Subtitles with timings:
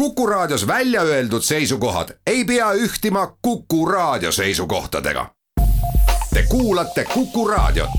[0.00, 5.26] Kuku Raadios välja öeldud seisukohad ei pea ühtima Kuku Raadio seisukohtadega.
[6.34, 7.90] Te kuulate Kuku Raadiot.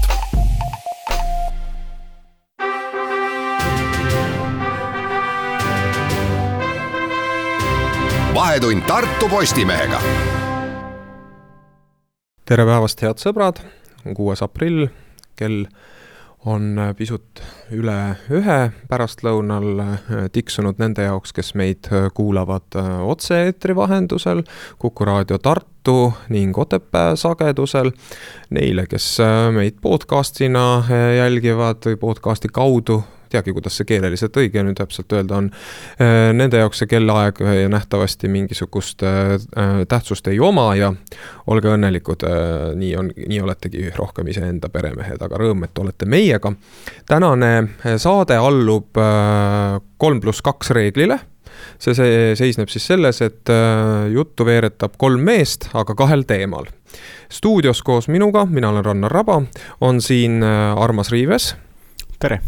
[8.33, 10.02] vahetund Tartu Postimehega.
[12.45, 13.61] tere päevast, head sõbrad,
[14.15, 14.88] kuues aprill,
[15.36, 15.65] kell
[16.45, 17.41] on äh, pisut
[17.73, 18.57] üle ühe
[18.89, 24.43] pärastlõunal äh, tiksunud nende jaoks, kes meid äh, kuulavad otse-eetri vahendusel,
[24.82, 27.91] Kuku raadio Tartu ning Otepää sagedusel.
[28.49, 29.18] Neile, kes
[29.54, 30.83] meid podcast'ina
[31.18, 35.49] jälgivad või podcast'i kaudu teagi, kuidas see keeleliselt õige nüüd täpselt öelda on.
[36.02, 40.91] Äh, nende jaoks see kellaaeg nähtavasti mingisugust äh, äh, tähtsust ei oma ja
[41.52, 42.26] olge õnnelikud,
[42.77, 46.54] nii on, nii oletegi rohkem iseenda peremehed, aga rõõm, et olete meiega.
[47.09, 47.52] tänane
[47.99, 48.99] saade allub
[49.98, 51.18] kolm pluss kaks reeglile
[51.82, 53.52] see, see seisneb siis selles, et
[54.13, 56.70] juttu veeretab kolm meest, aga kahel teemal.
[57.32, 59.41] stuudios koos minuga, mina olen Rannar Raba,
[59.82, 61.55] on siin Armas Riives
[62.22, 62.40] tere!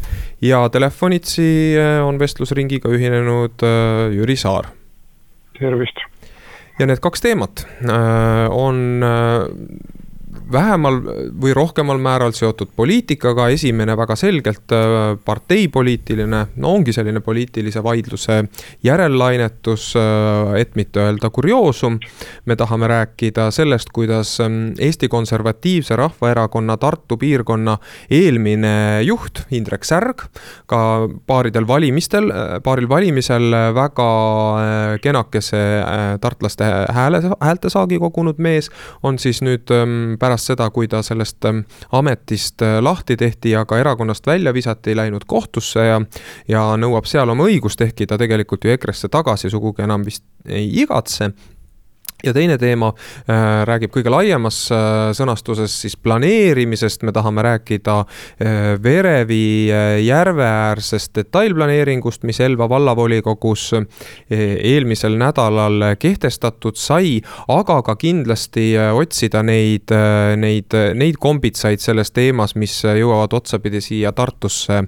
[0.42, 1.46] ja telefonitsi
[1.80, 4.70] äh, on vestlusringiga ühinenud äh, Jüri Saar.
[5.58, 6.04] tervist!
[6.80, 9.04] ja need kaks teemat äh, on
[10.54, 11.00] vähemal
[11.42, 18.44] või rohkemal määral seotud poliitikaga, esimene väga selgelt äh, parteipoliitiline, no ongi selline poliitilise vaidluse
[18.84, 22.00] järellainetus, äh, et mitte öelda kurioosum.
[22.46, 27.78] me tahame rääkida sellest, kuidas ähm, Eesti Konservatiivse Rahvaerakonna Tartu piirkonna
[28.10, 30.26] eelmine juht, Indrek Särg,
[30.66, 34.10] ka paaridel valimistel, äh, paaril valimisel väga
[35.02, 35.58] kenakese
[36.22, 38.70] tartlaste hääle, häältesaagi kogunud mees,
[39.04, 43.54] on siis nüüd ähm, pärast pärast seda, kui ta sellest ähm, ametist äh, lahti tehti
[43.54, 46.02] ja ka erakonnast välja visati, läinud kohtusse ja,
[46.48, 50.68] ja nõuab seal oma õigust, ehkki ta tegelikult ju EKRE-sse tagasi sugugi enam vist ei
[50.82, 51.32] igatse
[52.24, 58.60] ja teine teema äh, räägib kõige laiemas äh, sõnastuses siis planeerimisest, me tahame rääkida äh,
[58.84, 63.88] Verevi äh, järveäärsest detailplaneeringust, mis Elva vallavolikogus äh,
[64.74, 67.18] eelmisel nädalal kehtestatud sai,
[67.52, 69.92] aga ka kindlasti äh, otsida neid,
[70.40, 74.84] neid, neid kombitsaid selles teemas, mis jõuavad otsapidi siia Tartusse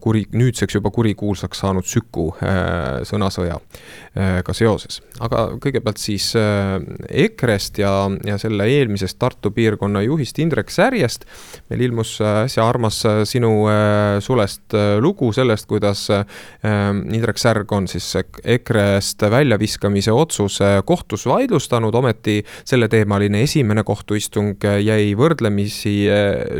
[0.00, 2.26] kuri, nüüdseks juba kurikuulsaks saanud Süku
[3.08, 5.00] sõnasõjaga seoses.
[5.20, 6.80] aga kõigepealt siis siis äh,
[7.24, 7.92] EKRE-st ja,
[8.26, 11.24] ja selle eelmisest Tartu piirkonna juhist Indrek Särjest.
[11.70, 13.50] meil ilmus äh, äsja, Armas, äh, sinu
[14.20, 16.06] sulest lugu sellest, kuidas
[16.62, 25.94] Indrek Särg on siis EKRE-st väljaviskamise otsuse kohtus vaidlustanud, ometi selleteemaline esimene kohtuistung jäi võrdlemisi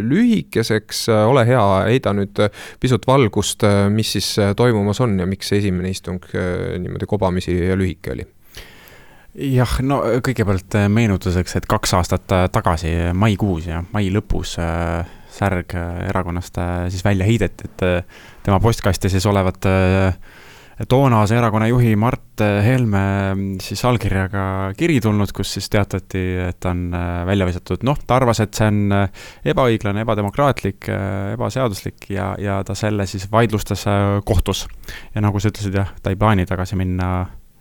[0.01, 1.07] lühikeseks.
[1.27, 2.43] ole hea, heida nüüd
[2.81, 8.29] pisut valgust, mis siis toimumas on ja miks see esimene istung niimoodi kobamisi lühike oli
[9.35, 15.17] jah, no kõigepealt äh, meenutuseks, et kaks aastat äh, tagasi, maikuus ja mai lõpus äh,
[15.31, 16.57] Särg erakonnast
[16.91, 17.83] siis välja heideti, et
[18.43, 19.63] tema postkasti siis olevat
[20.91, 24.43] toonase erakonna juhi Mart Helme mm, siis allkirjaga
[24.77, 26.91] kiri tulnud, kus siis teatati, et ta on
[27.31, 29.07] välja visatud, noh, ta arvas, et see on
[29.55, 30.91] ebaõiglane, ebademokraatlik,
[31.37, 33.87] ebaseaduslik ja, ja ta selle siis vaidlustas
[34.27, 34.67] kohtus.
[35.15, 37.13] ja nagu sa ütlesid, jah, ta ei plaani tagasi minna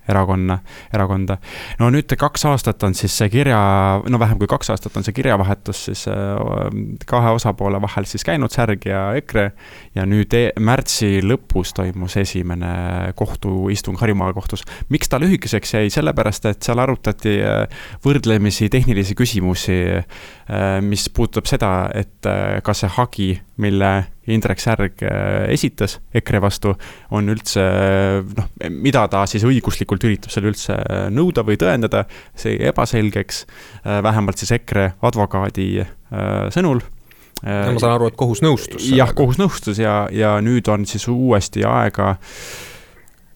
[0.09, 0.59] erakonna,
[0.93, 1.37] erakonda.
[1.79, 3.59] no nüüd kaks aastat on siis see kirja,
[4.09, 6.15] no vähem kui kaks aastat on see kirjavahetus siis äh,
[7.09, 9.49] kahe osapoole vahel siis käinud, Särg ja EKRE.
[9.95, 14.65] ja nüüd e märtsi lõpus toimus esimene kohtuistung Harjumaa kohtus.
[14.89, 21.49] miks ta lühikeseks jäi, sellepärast et seal arutati äh, võrdlemisi tehnilisi küsimusi, äh, mis puudutab
[21.49, 22.27] seda, et
[22.63, 23.89] kas see hagi, mille
[24.29, 26.73] Indrek Särg äh, esitas EKRE vastu,
[27.15, 27.63] on üldse
[28.27, 30.77] noh, mida ta siis õiguslikult üritab seal üldse
[31.13, 32.05] nõuda või tõendada,
[32.37, 33.43] see jäi ebaselgeks,
[33.83, 36.83] äh, vähemalt siis EKRE advokaadi äh, sõnul
[37.39, 38.89] ja ma saan aru, et kohus nõustus.
[38.91, 42.17] jah, kohus nõustus ja, ja nüüd on siis uuesti aega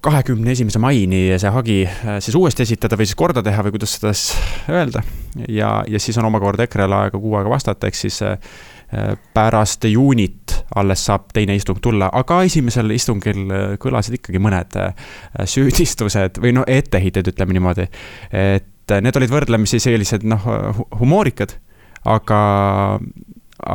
[0.03, 1.77] kahekümne esimese maini see hagi
[2.19, 4.35] siis uuesti esitada või siis korda teha või kuidas seda siis
[4.67, 5.05] öelda.
[5.47, 8.19] ja, ja siis on omakorda EKRE-l aega kuu aega vastata, ehk siis
[9.33, 10.43] pärast juunit
[10.75, 15.09] alles saab teine istung tulla, aga esimesel istungil äh, kõlasid ikkagi mõned äh,
[15.49, 17.87] süüdistused või no etteheited, ütleme niimoodi.
[18.31, 20.47] et äh, need olid võrdlemisi sellised noh,
[20.99, 21.55] humoorikad,
[22.09, 22.39] aga,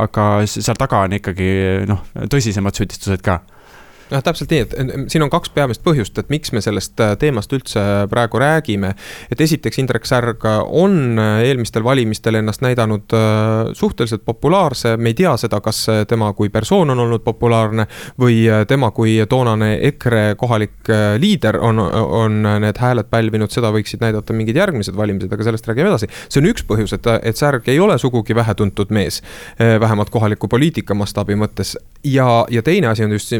[0.03, 1.49] aga seal taga on ikkagi
[1.89, 3.41] noh, tõsisemad süüdistused ka
[4.09, 7.53] jah, täpselt nii, et siin on kaks peamist põhjust, et miks me sellest äh, teemast
[7.53, 8.93] üldse praegu räägime.
[9.31, 15.17] et esiteks, Indrek Särg on äh, eelmistel valimistel ennast näidanud äh, suhteliselt populaarse, me ei
[15.17, 17.85] tea seda, kas tema kui persoon on olnud populaarne
[18.19, 20.89] või tema kui toonane EKRE kohalik
[21.19, 25.91] liider on, on need hääled pälvinud, seda võiksid näidata mingid järgmised valimised, aga sellest räägime
[25.91, 26.09] edasi.
[26.27, 29.21] see on üks põhjus, et, et Särg ei ole sugugi vähetuntud mees,
[29.59, 33.33] vähemalt kohaliku poliitika mastaabi mõttes ja, ja teine asi on just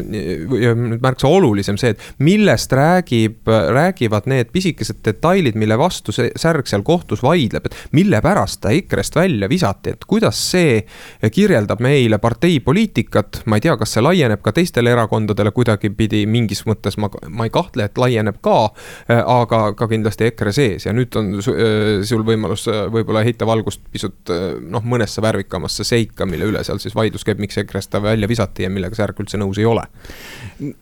[0.60, 6.68] nüüd märksa olulisem see, et millest räägib, räägivad need pisikesed detailid, mille vastu see särg
[6.70, 10.80] seal kohtus vaidleb, et mille pärast ta EKRE-st välja visati, et kuidas see
[11.32, 13.42] kirjeldab meile parteipoliitikat.
[13.46, 17.54] ma ei tea, kas see laieneb ka teistele erakondadele kuidagipidi, mingis mõttes ma, ma ei
[17.54, 18.58] kahtle, et laieneb ka.
[19.10, 24.30] aga ka kindlasti EKRE sees ja nüüd on sul võimalus võib-olla heita valgust pisut
[24.60, 28.66] noh, mõnesse värvikamasse seika, mille üle seal siis vaidlus käib, miks EKRE-st ta välja visati
[28.66, 29.86] ja millega Särk üldse nõus ei ole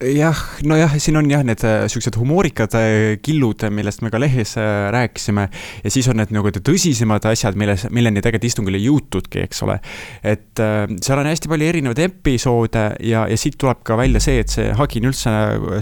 [0.03, 4.57] jah, nojah, siin on jah, need äh, siuksed humoorikad äh, killud, millest me ka lehes
[4.59, 5.49] äh, rääkisime.
[5.85, 9.79] ja siis on need nagu tõsisemad asjad, milles, milleni tegelikult istungil ei jõutudki, eks ole.
[10.23, 14.53] et seal on hästi palju erinevaid episoode ja, ja siit tuleb ka välja see, et
[14.53, 15.35] see hagi on üldse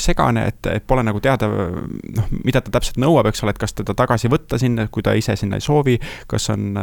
[0.02, 3.76] segane, et, et pole nagu teada, noh, mida ta täpselt nõuab, eks ole, et kas
[3.76, 5.96] teda tagasi võtta sinna, kui ta ise sinna ei soovi.
[6.28, 6.76] kas on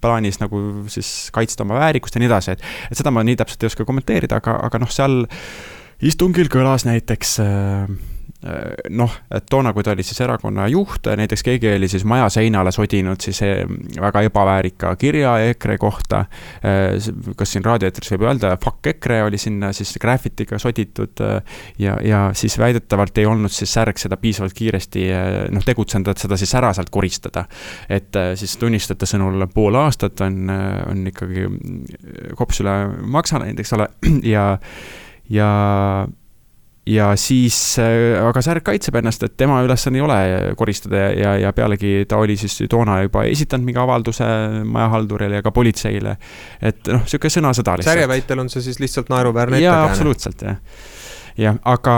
[0.00, 3.64] plaanis nagu siis kaitsta oma väärikust ja nii edasi, et, et seda ma nii täpselt
[3.64, 5.24] ei oska kommenteerida, aga, aga noh, seal
[6.04, 7.88] istungil kõlas näiteks äh,
[8.44, 12.28] äh, noh, et toona, kui ta oli siis erakonna juht, näiteks keegi oli siis maja
[12.32, 13.62] seinale sodinud siis äh,
[14.00, 16.24] väga ebaväärika kirja EKRE kohta.
[17.36, 21.22] kas siin raadioeetris võib öelda, fuck EKRE oli sinna siis graffitiga soditud.
[21.78, 25.06] ja, ja siis väidetavalt ei olnud siis Särg seda piisavalt kiiresti
[25.52, 27.46] noh, tegutsenud, et seda siis ära sealt koristada.
[27.88, 30.50] et siis tunnistajate sõnul pool aastat on,
[30.90, 31.48] on ikkagi
[32.36, 33.88] kops üle maksa läinud, eks ole,
[34.34, 34.52] ja
[35.30, 36.06] ja
[36.86, 40.18] ja siis, äh, aga Särg kaitseb ennast, et tema ülesanne ei ole
[40.58, 44.26] koristada ja, ja pealegi ta oli siis toona juba esitanud mingi avalduse
[44.64, 46.16] majahaldurile ja ka politseile.
[46.62, 47.92] et noh, sihuke sõnasõda lihtsalt.
[47.92, 49.82] Särje väitel on see siis lihtsalt naeruväärne ettekääne.
[49.82, 50.62] jaa, absoluutselt jah
[51.36, 51.94] jah, aga,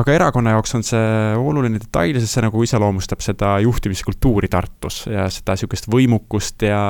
[0.00, 5.26] aga erakonna jaoks on see oluline detail, sest see nagu iseloomustab seda juhtimiskultuuri Tartus ja
[5.32, 6.82] seda sihukest võimukust ja,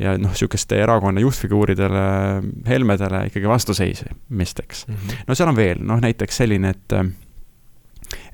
[0.00, 2.06] ja noh, sihukeste erakonna juhtfiguuridele,
[2.68, 4.94] Helmedele ikkagi vastuseismisteks mm.
[4.94, 5.22] -hmm.
[5.28, 6.98] no seal on veel, noh näiteks selline, et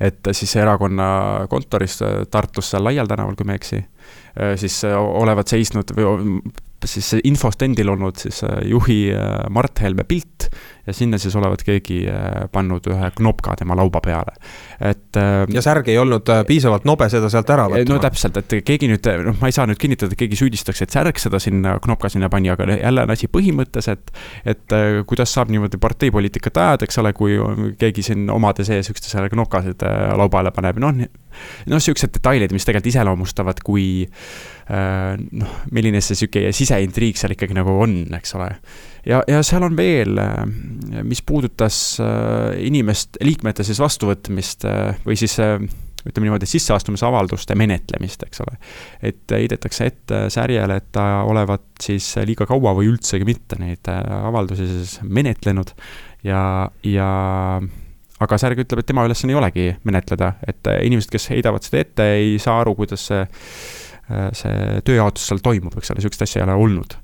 [0.01, 2.01] et siis erakonna kontoris
[2.31, 3.79] Tartus seal Laial tänaval, kui ma ei eksi,
[4.61, 6.41] siis olevat seisnud või
[6.89, 9.03] siis infostendil olnud siis juhi
[9.53, 10.49] Mart Helme pilt
[10.91, 14.35] ja sinna siis olevat keegi äh, pannud ühe knopka tema lauba peale,
[14.81, 15.17] et.
[15.19, 17.95] Äh, ja särg ei olnud äh, piisavalt nobe seda sealt ära võtma.
[17.95, 20.95] no täpselt, et keegi nüüd, noh, ma ei saa nüüd kinnitada, et keegi süüdistaks, et
[20.95, 24.15] särg seda sinna knopka sinna pani, aga jälle on asi põhimõttes, et.
[24.49, 27.37] et kuidas saab niimoodi parteipoliitikat ajada, eks ole, kui
[27.79, 29.85] keegi siin omade sees üksteisele knopkasid
[30.19, 31.05] laubale paneb, noh.
[31.71, 33.89] Noh, siuksed detailid, mis tegelikult iseloomustavad, kui
[34.71, 38.53] noh, milline see sihuke siseintriig seal ikkagi nagu on, eks ole
[39.07, 45.19] ja, ja seal on veel, äh, mis puudutas äh, inimest, liikmete siis vastuvõtmist äh, või
[45.21, 48.57] siis ütleme niimoodi, sisseastumisavalduste menetlemist, eks ole.
[49.05, 54.69] et heidetakse ette särjele, et ta olevat siis liiga kaua või üldsegi mitte neid avaldusi
[54.69, 55.75] siis menetlenud
[56.25, 57.11] ja, ja
[58.21, 62.09] aga särg ütleb, et tema ülesanne ei olegi menetleda, et inimesed, kes heidavad seda ette,
[62.21, 63.23] ei saa aru, kuidas see,
[64.37, 66.99] see tööjaotus seal toimub, eks ole, sihukest asja ei ole olnud.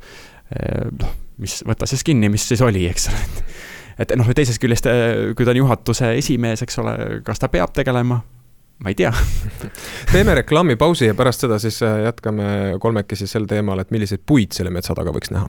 [1.00, 3.24] noh mis, võta siis kinni, mis siis oli, eks ole.
[4.02, 6.96] et noh, teisest küljest, äh, kui ta on juhatuse esimees, eks ole,
[7.26, 8.22] kas ta peab tegelema?
[8.76, 9.08] ma ei tea
[10.12, 14.68] teeme reklaamipausi ja pärast seda siis äh, jätkame kolmekesi sel teemal, et milliseid puid selle
[14.74, 15.48] metsa taga võiks näha.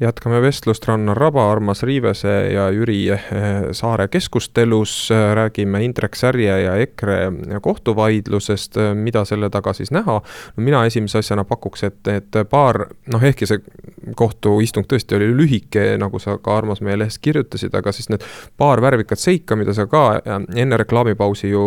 [0.00, 3.20] jätkame vestlust Rannar Raba, Armas Riivese ja Jüri eh,
[3.72, 5.10] Saare keskustelus.
[5.34, 10.20] räägime Indrek Särje ja EKRE kohtuvaidlusest, mida selle taga siis näha.
[10.56, 13.60] no mina esimese asjana pakuks, et, et paar, noh, ehkki see
[14.16, 18.24] kohtuistung tõesti oli lühike, nagu sa ka Armas meie lehes kirjutasid, aga siis need
[18.56, 20.20] paar värvikat seika, mida sa ka
[20.56, 21.64] enne reklaamipausi ju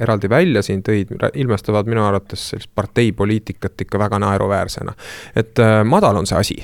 [0.00, 4.92] eraldi välja siin tõid, ilmestavad minu arvates sellist parteipoliitikat ikka väga naeruväärsena.
[5.36, 6.58] et madal on see asi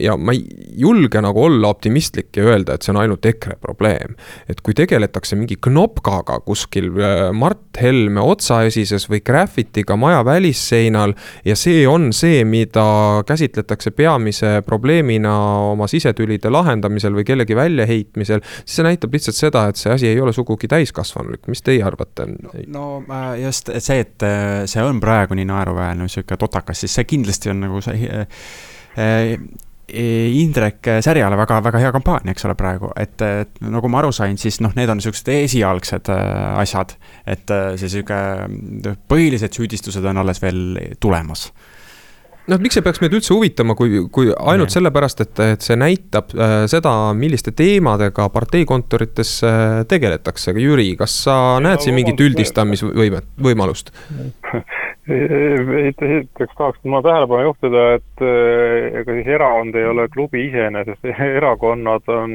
[0.00, 0.44] ja ma ei
[0.76, 4.16] julge nagu olla optimistlik ja öelda, et see on ainult EKRE probleem.
[4.48, 11.56] et kui tegeletakse mingi knopkaga kuskil äh, Mart Helme otsaesises või graffitiga maja välisseinal ja
[11.56, 12.86] see on see, mida
[13.26, 13.90] käsitletakse
[14.26, 15.32] kasutamise probleemina
[15.72, 20.20] oma sisetülide lahendamisel või kellegi väljaheitmisel, siis see näitab lihtsalt seda, et see asi ei
[20.20, 22.26] ole sugugi täiskasvanulik, mis teie arvate?
[22.66, 23.02] no
[23.40, 24.26] just see, et
[24.66, 28.24] see on praegu nii naeruväärne, sihuke totakas, siis see kindlasti on nagu see
[29.86, 34.34] Indrek Särjale väga, väga hea kampaania, eks ole, praegu, et, et nagu ma aru sain,
[34.40, 36.96] siis noh, need on niisugused esialgsed asjad.
[37.26, 38.18] et see sihuke,
[39.06, 41.50] põhilised süüdistused on alles veel tulemas
[42.50, 46.32] noh, miks see peaks meid üldse huvitama, kui, kui ainult sellepärast, et, et see näitab
[46.34, 50.54] äh, seda, milliste teemadega parteikontorites äh, tegeletakse.
[50.56, 53.92] Jüri, kas sa ja, näed siin mingit üldistamisvõimet, võimalust
[55.06, 61.06] esiteks tahaks ma tähelepanu juhtida, et eh, ega siis erakond ei ole klubi iseenesest,
[61.38, 62.34] erakonnad on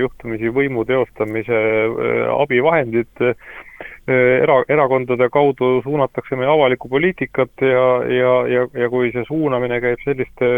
[0.00, 3.12] juhtumisi võimu teostamise eh, abivahendid.
[3.20, 3.36] Eh,
[4.06, 10.00] era, erakondade kaudu suunatakse meie avalikku poliitikat ja, ja, ja, ja kui see suunamine käib
[10.06, 10.50] selliste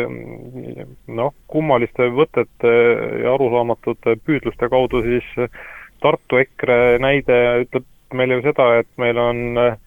[1.09, 2.75] noh, kummaliste võtete
[3.25, 5.49] ja arusaamatute püüdluste kaudu, siis
[5.99, 9.79] Tartu EKRE näide ütleb meile ju seda, et meil on äh,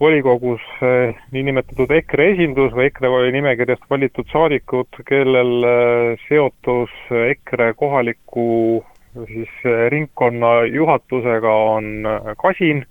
[0.00, 8.48] volikogus eh, niinimetatud EKRE esindus või EKRE nimekirjast valitud saadikud, kellel eh, seotus EKRE kohaliku
[9.26, 12.06] siis eh, ringkonna juhatusega on
[12.38, 12.84] kasin,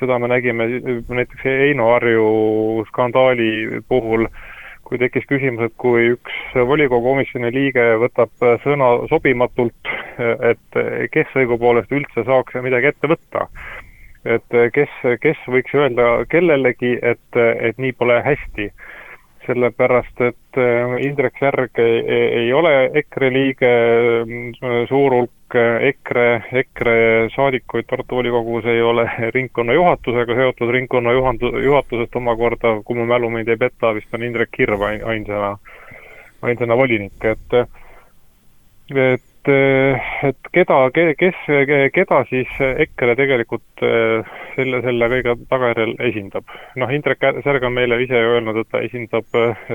[0.00, 0.68] seda me nägime
[1.08, 4.26] näiteks Heino Harju skandaali puhul,
[4.84, 6.34] kui tekkis küsimus, et kui üks
[6.68, 9.92] volikogu komisjoni liige võtab sõna sobimatult,
[10.50, 10.80] et
[11.14, 13.46] kes õigupoolest üldse saaks midagi ette võtta
[14.24, 18.72] et kes, kes võiks öelda kellelegi, et, et nii pole hästi.
[19.42, 23.70] sellepärast, et äh, Indrek Särg ei, ei ole EKRE liige,
[24.86, 26.94] suur hulk EKRE, EKRE
[27.34, 33.32] saadikuid Tartu volikogus ei ole ringkonna juhatusega seotud, ringkonna juhandu-, juhatusest omakorda, kui mu mälu
[33.34, 35.56] mind ei peta, vist on Indrek Hirv ainsana,
[36.42, 37.58] ainsana volinik, et
[38.94, 41.38] et et, et keda, kes,
[41.94, 46.54] keda siis EKRE tegelikult eh, selle, selle kõige tagajärjel esindab.
[46.80, 49.66] noh, Indrek Särg on meile ise öelnud, et ta esindab eh,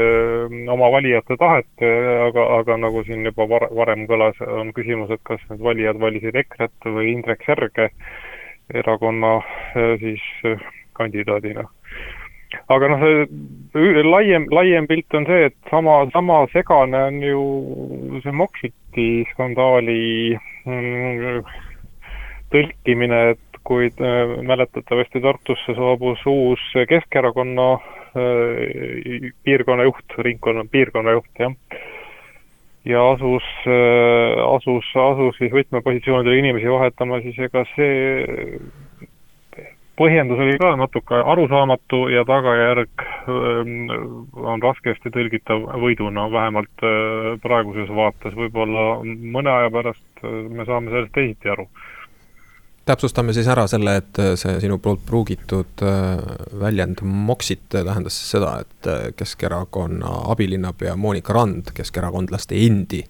[0.73, 5.43] oma valijate tahet, aga, aga nagu siin juba var, varem kõlas, on küsimus, et kas
[5.51, 7.91] need valijad valisid EKRE-t või Indrek Särge
[8.73, 9.39] erakonna
[9.75, 10.29] eh, siis
[10.97, 11.67] kandidaadina
[12.73, 13.03] aga noh,
[14.11, 17.43] laiem, laiem pilt on see, et sama, sama segane on ju
[18.23, 20.35] see Moxiti skandaali
[20.67, 21.51] mm,
[22.51, 31.55] tõlkimine, et kui äh, mäletatavasti Tartusse saabus uus Keskerakonna äh, piirkonnajuht, ringkonna piirkonnajuht, jah.
[32.87, 38.59] ja asus äh,, asus, asus siis võtmepositsioonidel inimesi vahetama, siis ega see
[39.97, 43.89] põhjendus oli ka natuke arusaamatu ja tagajärg ähm,
[44.37, 50.93] on raskesti tõlgitav võiduna, vähemalt äh, praeguses vaates, võib-olla mõne aja pärast äh, me saame
[50.93, 51.67] sellest teisiti aru.
[52.87, 55.83] Täpsustame siis ära selle, et äh, see sinu poolt pruugitud
[56.61, 63.01] väljend moksit tähendas siis seda, et Keskerakonna abilinnapea Monika Rand keskerakondlaste endi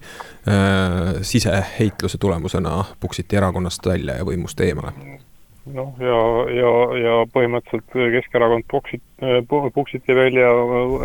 [1.21, 5.26] siseheitluse tulemusena puksiti erakonnast välja ja võimust eemale
[5.73, 6.17] noh, ja,
[6.53, 6.71] ja,
[7.01, 9.03] ja põhimõtteliselt Keskerakond puksit,
[9.75, 10.49] puksiti välja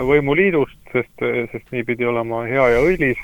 [0.09, 3.21] võimuliidust, sest, sest nii pidi olema hea ja õilis,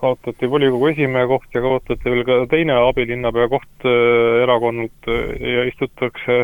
[0.00, 6.42] kaotati volikogu esimehe koht ja kaotati veel ka teine abilinnapea koht äh, erakonnalt ja istutakse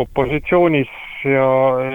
[0.00, 0.92] opositsioonis
[1.24, 1.46] ja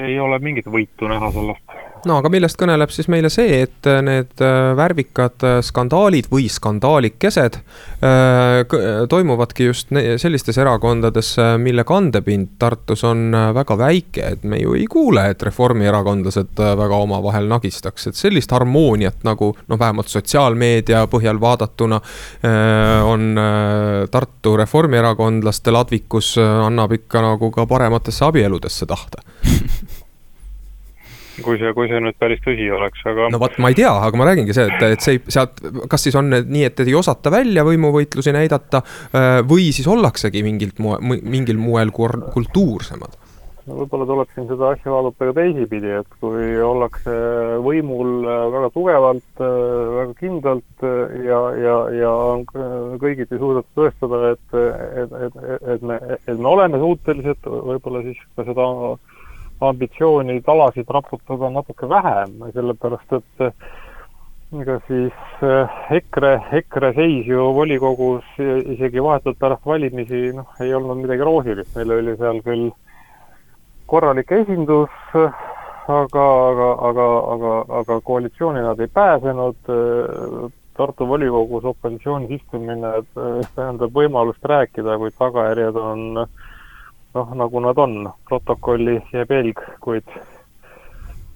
[0.05, 4.01] ei ole mingit võitu näha sellest no aga millest kõneleb siis meile see, et äh,
[4.05, 7.61] need äh, värvikad äh, skandaalid või skandaalikesed
[9.09, 9.89] toimuvadki just
[10.21, 16.59] sellistes erakondades, mille kandepind Tartus on väga väike, et me ju ei kuule, et reformierakondlased
[16.77, 22.01] väga omavahel nagistaks, et sellist harmooniat nagu noh, vähemalt sotsiaalmeedia põhjal vaadatuna
[23.09, 23.41] on
[24.11, 29.23] Tartu reformierakondlaste ladvikus annab ikka nagu ka parematesse abieludesse tahta
[31.43, 33.27] kui see, kui see nüüd päris tõsi oleks, aga.
[33.33, 35.59] no vot, ma ei tea, aga ma räägingi see, et, et see sealt,
[35.91, 40.81] kas siis on nii, et ei osata välja võimuvõitlusi näidata äh, või siis ollaksegi mingilt
[40.83, 43.21] moel, mingil moel kultuursemad?
[43.65, 47.15] no võib-olla tuleb siin seda asja vaadata ka teisipidi, et kui ollakse
[47.65, 49.55] võimul äh, väga tugevalt, äh,
[49.95, 50.85] väga kindlalt
[51.25, 52.45] ja, ja, ja on
[53.01, 54.59] kõigiti suudetud tõestada, et,
[55.01, 55.41] et, et,
[55.75, 58.69] et me, et me oleme suutelised võib-olla siis ka seda
[59.61, 63.45] ambitsiooni talasid raputada natuke vähem, sellepärast et
[64.61, 71.01] ega siis eh, EKRE, EKRE seis ju volikogus isegi vahetult pärast valimisi noh, ei olnud
[71.01, 72.69] midagi roosilist, meil oli seal küll
[73.85, 79.73] korralik esindus, aga, aga, aga, aga, aga koalitsiooni nad ei pääsenud.
[80.75, 82.89] Tartu volikogus opositsioonis istumine
[83.55, 86.25] tähendab võimalust rääkida, kuid tagajärjed on
[87.15, 90.15] noh, nagu nad on, protokolli jääb jälg, kuid,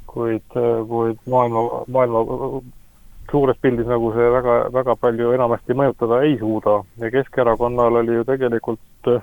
[0.08, 0.60] kuid,
[0.90, 2.24] kuid maailma, maailma
[3.32, 6.80] suures pildis nagu see väga, väga palju enamasti mõjutada ei suuda.
[7.02, 9.22] Ja Keskerakonnal oli ju tegelikult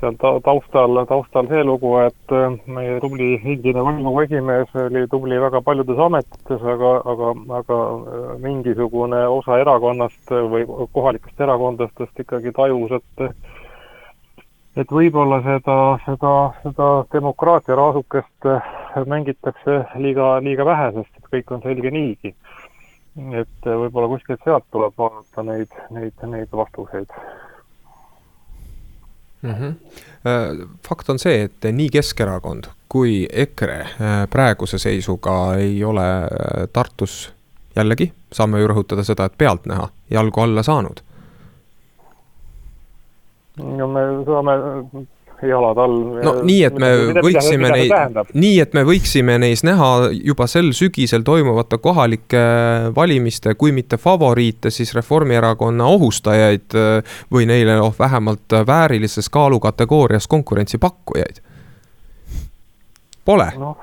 [0.00, 5.40] seal ta-, taustal, taustal see lugu, et äh, meie tubli endine volikogu esimees oli tubli
[5.40, 10.66] väga paljudes ametites, aga, aga, aga äh, mingisugune osa erakonnast või
[10.96, 13.26] kohalikest erakondadest ikkagi tajus, et
[14.76, 18.48] et võib-olla seda, seda, seda demokraatia raasukest
[19.06, 22.34] mängitakse liiga, liiga vähe, sest et kõik on selge niigi.
[23.34, 27.10] et võib-olla kuskilt sealt tuleb vaadata neid, neid, neid vastuseid
[29.42, 29.54] mm.
[29.54, 30.68] -hmm.
[30.88, 33.86] fakt on see, et nii Keskerakond kui EKRE
[34.30, 36.06] praeguse seisuga ei ole
[36.72, 37.32] Tartus
[37.76, 41.00] jällegi, saame ju rõhutada seda, et pealtnäha jalgu alla saanud.
[43.60, 44.56] No me saame
[45.48, 45.96] jalad all.
[46.24, 50.72] no nii, et me mida, võiksime neid, nii, et me võiksime neis näha juba sel
[50.76, 52.42] sügisel toimuvate kohalike
[52.96, 56.76] valimiste, kui mitte favoriite, siis Reformierakonna ohustajaid
[57.32, 61.40] või neile noh, vähemalt väärilises kaalukategoorias konkurentsipakkujaid.
[63.24, 63.76] Pole no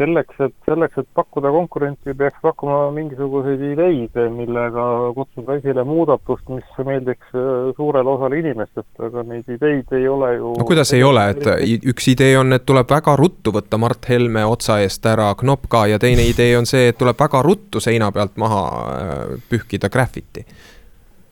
[0.00, 6.80] selleks, et, selleks, et pakkuda konkurentsi, peaks pakkuma mingisuguseid ideid, millega kutsuda esile muudatust, mis
[6.86, 10.54] meeldiks äh, suurele osale inimestest, aga neid ideid ei ole ju.
[10.60, 14.44] no kuidas ei ole, et üks idee on, et tuleb väga ruttu võtta Mart Helme
[14.48, 18.36] otsa eest ära knopka ja teine idee on see, et tuleb väga ruttu seina pealt
[18.40, 18.64] maha
[18.96, 20.46] äh, pühkida graffiti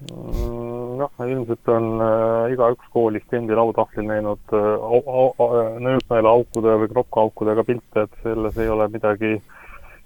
[0.09, 0.58] mm
[0.99, 6.91] noh, ilmselt on äh, igaüks koolist endi lautahvlil näinud äh, au, au, au, nööpmeeleaukude või
[6.95, 9.37] kropkaukudega pilte, et selles ei ole midagi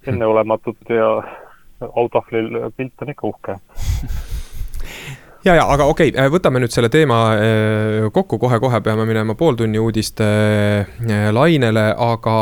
[0.07, 1.11] enneolematut ja
[1.83, 3.59] autahvlil pilt on ikka uhke
[5.45, 9.81] ja, ja aga okei okay,, võtame nüüd selle teema äh, kokku, kohe-kohe peame minema pooltunni
[9.83, 12.37] uudiste äh, lainele, aga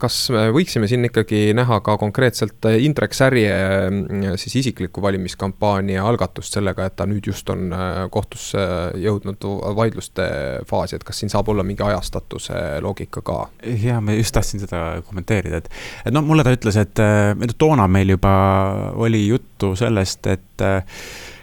[0.00, 0.18] kas
[0.54, 6.96] võiksime siin ikkagi näha ka konkreetselt Indrek Särje äh, siis isikliku valimiskampaania algatust sellega, et
[6.98, 7.70] ta nüüd just on
[8.14, 8.62] kohtusse
[9.02, 10.26] jõudnud vaidluste
[10.68, 13.38] faasi, et kas siin saab olla mingi ajastatuse loogika ka?
[13.82, 15.70] ja ma just tahtsin seda kommenteerida, et,
[16.06, 18.34] et noh, mulle ta ütles, et toona meil juba
[19.02, 20.66] oli juttu sellest, et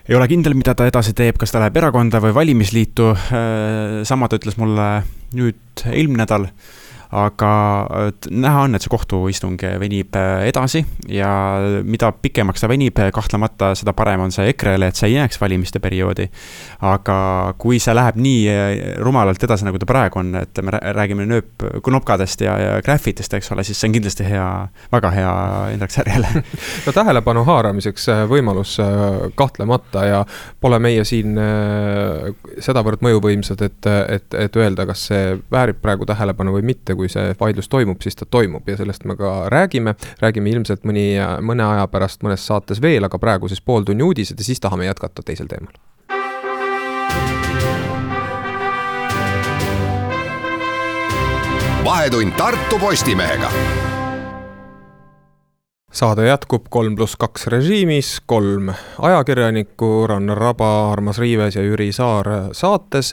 [0.10, 3.11] ei ole kindel, mida ta edasi teeb, kas ta läheb erakonda või valimisliitu.
[3.13, 4.87] Äh, sama ta ütles mulle
[5.33, 6.50] nüüd eelmine nädal
[7.13, 7.53] aga
[8.31, 11.29] näha on, et see kohtuistung venib äh, edasi ja
[11.85, 15.81] mida pikemaks ta venib, kahtlemata seda parem on see EKRE-le, et see ei jääks valimiste
[15.83, 16.29] perioodi.
[16.83, 17.17] aga
[17.61, 18.71] kui see läheb nii äh,
[19.03, 23.51] rumalalt edasi, nagu ta praegu on, et me räägime nööp, knopkadest ja, ja graffitest, eks
[23.53, 24.49] ole, siis see on kindlasti hea,
[24.93, 25.33] väga hea
[25.75, 26.33] Indrek Särjele
[26.87, 28.77] no tähelepanu haaramiseks äh, võimalus
[29.37, 30.23] kahtlemata ja
[30.61, 31.37] pole meie siin
[32.63, 37.35] sedavõrd mõjuvõimsad, et, et, et öelda, kas see väärib praegu tähelepanu või mitte, kui see
[37.39, 39.96] vaidlus toimub, siis ta toimub ja sellest me ka räägime.
[40.22, 41.07] räägime ilmselt mõni,
[41.42, 45.24] mõne aja pärast mõnes saates veel, aga praegu siis pooltunni uudised ja siis tahame jätkata
[45.25, 45.74] teisel teemal.
[51.83, 53.51] vahetund Tartu Postimehega
[55.94, 62.25] saade jätkub kolm pluss kaks režiimis, kolm ajakirjanikku, Rannar Raba, Armas Riives ja Jüri Saar
[62.58, 63.12] saates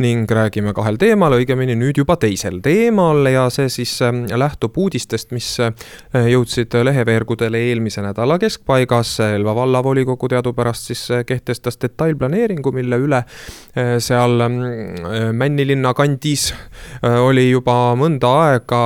[0.00, 5.28] ning räägime kahel teemal, õigemini nüüd juba teisel teemal ja see siis ähm, lähtub uudistest,
[5.36, 5.74] mis äh,
[6.32, 9.12] jõudsid leheveergudele eelmise nädala keskpaigas.
[9.26, 14.58] Elva vallavolikogu teadupärast siis äh, kehtestas detailplaneeringu, mille üle äh, seal ähm,
[15.36, 16.48] Männilinna kandis
[17.02, 18.80] oli juba mõnda aega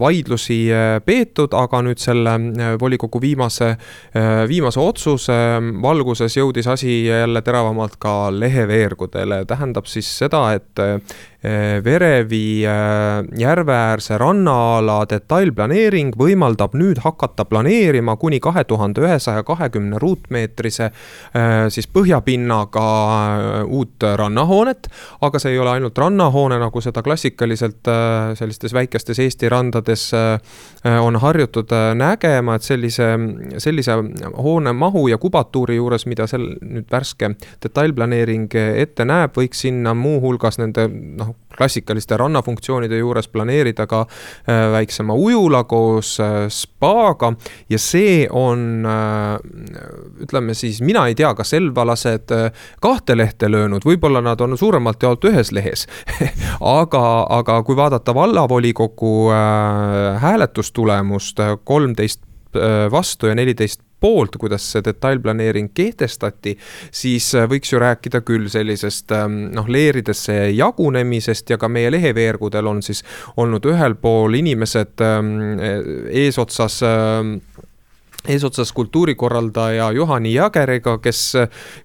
[0.00, 0.58] vaidlusi
[1.06, 2.34] peetud, aga nüüd selle
[2.82, 5.38] volikogu viimase, äh, viimase otsuse.
[5.82, 11.16] Valguses jõudis asi jälle teravamalt ka leheveergudele, tähendab siis seda, et Eh,
[11.84, 12.70] Verevi eh,
[13.38, 21.88] järveäärse rannaala detailplaneering võimaldab nüüd hakata planeerima kuni kahe tuhande ühesaja kahekümne ruutmeetrise eh, siis
[21.90, 22.84] põhjapinnaga
[23.66, 24.86] uut rannahoonet.
[25.20, 27.90] aga see ei ole ainult rannahoone, nagu seda klassikaliselt
[28.38, 30.10] sellistes väikestes Eesti randades
[30.84, 33.08] on harjutud nägema, et sellise,
[33.58, 33.96] sellise
[34.36, 40.58] hoone mahu ja kubatuuri juures, mida sel nüüd värske detailplaneering ette näeb, võiks sinna muuhulgas
[40.62, 44.06] nende noh, noh, klassikaliste rannafunktsioonide juures planeerida ka
[44.72, 46.14] väiksema ujula koos
[46.48, 47.32] spaaga.
[47.70, 48.86] Ja see on,
[50.24, 52.32] ütleme siis, mina ei tea, kas elvalased
[52.80, 55.86] kahte lehte löönud, võib-olla nad on suuremalt jaolt ühes lehes.
[56.82, 59.12] Aga, aga kui vaadata vallavolikogu
[60.22, 62.22] hääletustulemust, kolmteist
[62.92, 66.56] vastu ja neliteist poolt, kuidas see detailplaneering kehtestati,
[66.90, 72.70] siis äh, võiks ju rääkida küll sellisest ähm, noh, leeridesse jagunemisest ja ka meie leheveergudel
[72.72, 73.04] on siis
[73.36, 75.36] olnud ühel pool inimesed ähm,
[76.24, 77.36] eesotsas ähm,
[78.28, 81.32] eesotsas kultuurikorraldaja Juhani Jageriga, kes,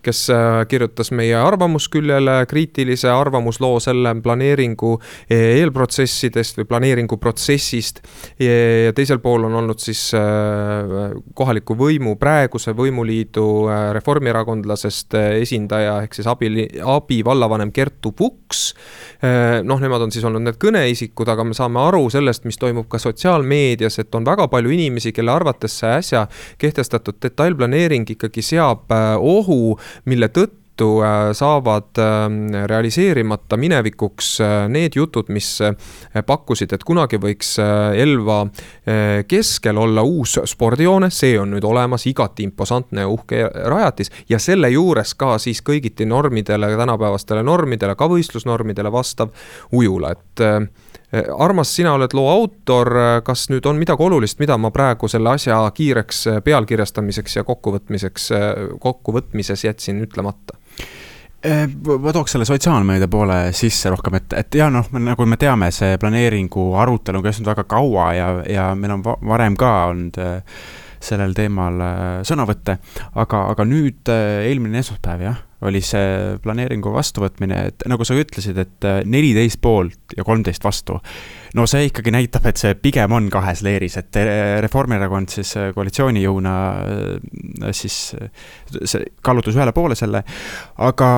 [0.05, 4.91] kes äh, kirjutas meie arvamusküljele kriitilise arvamusloo selle planeeringu
[5.33, 8.01] eelprotsessidest või planeeringuprotsessist.
[8.39, 16.19] ja teisel pool on olnud siis äh, kohaliku võimu, praeguse võimuliidu äh, reformierakondlasest esindaja ehk
[16.19, 18.73] siis abi, abi vallavanem Kertu Puks.
[19.63, 22.99] noh, nemad on siis olnud need kõneisikud, aga me saame aru sellest, mis toimub ka
[23.01, 26.26] sotsiaalmeedias, et on väga palju inimesi, kelle arvates see äsja
[26.57, 34.95] kehtestatud detailplaneering ikkagi seab äh, ohu, mille tõttu äh, saavad ähm, realiseerimata minevikuks äh, need
[34.95, 35.49] jutud, mis
[36.25, 38.39] pakkusid, et kunagi võiks Elva
[39.27, 44.69] keskel olla uus spordihoone, see on nüüd olemas, igati imposantne ja uhke rajatis ja selle
[44.73, 49.33] juures ka siis kõigiti normidele, tänapäevastele normidele, ka võistlusnormidele vastav
[49.75, 50.45] ujula, et
[51.39, 52.91] armas, sina oled loo autor,
[53.23, 58.31] kas nüüd on midagi olulist, mida ma praegu selle asja kiireks eh, pealkirjastamiseks ja kokkuvõtmiseks,
[58.35, 58.49] eh,
[58.83, 60.59] kokkuvõtmises jätsin ütlemata?
[62.01, 65.93] ma tooks selle sotsiaalmeedia poole sisse rohkem, et, et ja noh, nagu me teame, see
[66.01, 70.17] planeeringu arutelu on kestnud väga kaua ja, ja meil on varem ka olnud
[70.99, 71.77] sellel teemal
[72.27, 72.79] sõnavõtte,
[73.21, 78.87] aga, aga nüüd eelmine esmaspäev jah oli see planeeringu vastuvõtmine, et nagu sa ütlesid, et
[78.87, 80.99] äh, neliteist poolt ja kolmteist vastu.
[81.57, 85.71] No see ikkagi näitab, et see pigem on kahes leeris, et äh, Reformierakond siis äh,
[85.75, 86.53] koalitsioonijõuna
[87.75, 90.23] siis see kallutus ühele poole selle.
[90.83, 91.09] aga,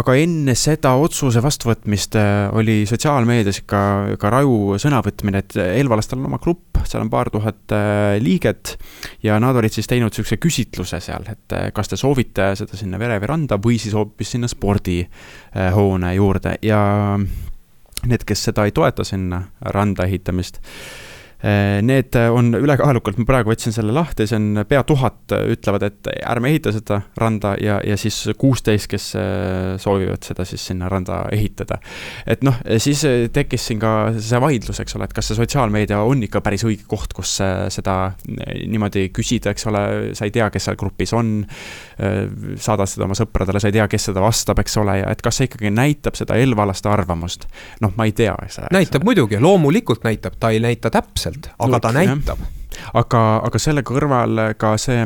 [0.00, 2.16] aga enne seda otsuse vastuvõtmist
[2.58, 3.82] oli sotsiaalmeedias ikka
[4.20, 7.74] ka raju sõnavõtmine, et Elvalastel on oma grupp, seal on paar tuhat
[8.22, 8.76] liiget.
[9.22, 13.28] ja nad olid siis teinud sihukese küsitluse seal, et kas te soovite seda sinna Verevi
[13.28, 16.82] randa või siis hoopis sinna spordihoone juurde ja
[18.06, 20.60] need, kes seda ei toeta sinna randa ehitamist
[21.42, 26.10] Eh, need on ülekaalukalt, ma praegu võtsin selle lahti, see on pea tuhat ütlevad, et
[26.30, 31.24] ärme ehita seda randa ja, ja siis kuusteist, kes eh, soovivad seda siis sinna randa
[31.34, 31.80] ehitada.
[32.30, 33.02] et noh, siis
[33.34, 36.86] tekkis siin ka see vaidlus, eks ole, et kas see sotsiaalmeedia on ikka päris õige
[36.86, 37.34] koht, kus
[37.74, 39.84] seda niimoodi küsida, eks ole,
[40.14, 41.40] sa ei tea, kes seal grupis on.
[42.02, 45.20] Eh, saadad seda oma sõpradele, sa ei tea, kes seda vastab, eks ole, ja et
[45.22, 47.46] kas see ikkagi näitab seda elvalaste arvamust.
[47.84, 48.34] noh, ma ei tea.
[48.74, 52.42] näitab muidugi, loomulikult näitab, ta ei näita täpselt aga ta näitab
[52.96, 55.04] aga, aga selle kõrval ka see,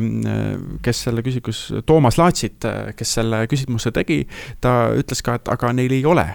[0.81, 2.65] kes selle küsimus, Toomas Laatsit,
[2.97, 4.23] kes selle küsimuse tegi,
[4.63, 6.25] ta ütles ka, et aga neil ei ole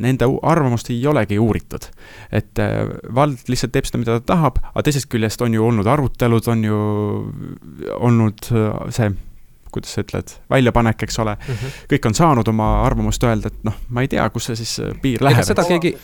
[0.00, 1.84] nende arvamust ei olegi uuritud.
[2.34, 2.58] et
[3.14, 6.64] vald lihtsalt teeb seda, mida ta tahab, aga teisest küljest on ju olnud arutelud, on
[6.66, 6.80] ju
[8.00, 8.50] olnud
[8.90, 9.12] see
[9.70, 11.54] kuidas sa ütled, väljapanek, eks ole mm.
[11.54, 11.76] -hmm.
[11.92, 14.94] kõik on saanud oma arvamust öelda, et noh, ma ei tea, kus see siis äh,
[15.02, 15.44] piir läheb.
[15.46, 15.94] seda keegi,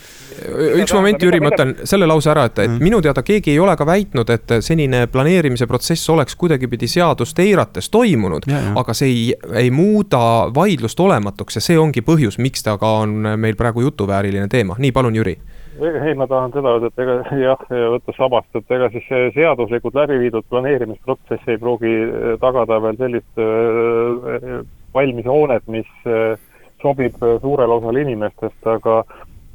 [0.83, 2.83] üks moment, Jüri, ma ütlen selle lause ära, et, et mm -hmm.
[2.89, 7.89] minu teada keegi ei ole ka väitnud, et senine planeerimise protsess oleks kuidagipidi seadust eirates
[7.89, 8.43] toimunud.
[8.75, 10.19] aga see ei, ei muuda
[10.55, 14.75] vaidlust olematuks ja see ongi põhjus, miks ta ka on meil praegu jutuvääriline teema.
[14.77, 15.37] nii, palun, Jüri
[15.81, 17.63] ei, ma tahan seda öelda, et ega jah,
[17.93, 23.41] võtta sabast, et ega siis seaduslikult läbi viidud planeerimisprotsess ei pruugi eh, tagada veel sellist
[23.41, 24.59] äh,
[24.95, 26.37] valmis hoonet, mis äh,
[26.81, 29.01] sobib suurele osale inimestest, aga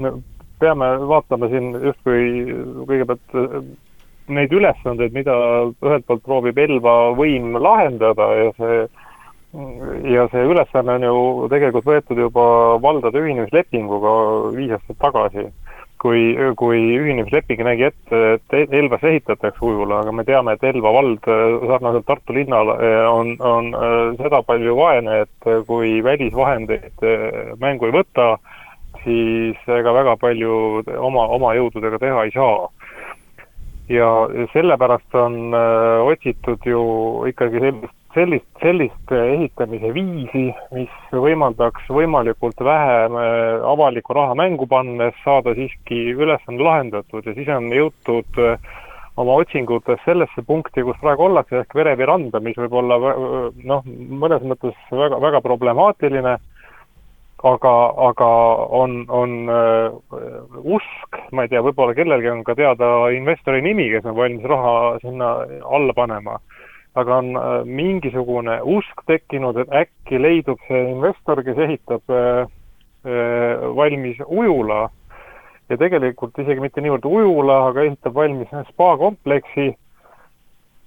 [0.03, 0.15] me
[0.63, 2.55] peame vaatama siin justkui
[2.89, 3.39] kõigepealt
[4.33, 5.35] neid ülesandeid, mida
[5.83, 8.83] ühelt poolt proovib Elva võim lahendada ja see
[10.09, 12.45] ja see ülesanne on ju tegelikult võetud juba
[12.81, 14.13] valdade ühinemislepinguga
[14.55, 15.45] viis aastat tagasi
[16.03, 16.23] kui,
[16.59, 22.07] kui ühinemisleping nägi ette, et Elvas ehitatakse ujula, aga me teame, et Elva vald sarnaselt
[22.09, 22.75] Tartu linnale
[23.11, 28.35] on, on äh, seda palju vaene, et kui välisvahendeid äh, mängu ei võta,
[29.05, 32.69] siis ega väga palju oma, oma jõududega teha ei saa.
[33.93, 34.09] ja
[34.53, 36.83] sellepärast on äh, otsitud ju
[37.29, 40.45] ikkagi sellist sellist, sellist ehitamise viisi,
[40.75, 47.51] mis võimaldaks võimalikult vähe äh, avalikku raha mängu pannes saada siiski ülesanne lahendatud ja siis
[47.53, 48.73] on jõutud äh,
[49.21, 53.85] oma otsingutes sellesse punkti, kus praegu ollakse, ehk Verevi randa, mis võib olla äh, noh,
[54.25, 56.39] mõnes mõttes väga, väga problemaatiline,
[57.53, 57.75] aga,
[58.09, 58.33] aga
[58.79, 59.33] on, on
[60.63, 64.77] usk, ma ei tea, võib-olla kellelgi on ka teada investori nimi, kes on valmis raha
[65.03, 65.35] sinna
[65.67, 66.39] alla panema.
[66.95, 72.43] Aga on uh, mingisugune usk tekkinud, et äkki leidub see investor, kes ehitab uh,
[73.07, 74.85] uh, valmis ujula
[75.71, 79.73] ja tegelikult isegi mitte niivõrd ujula, aga ehitab valmis spa-kompleksi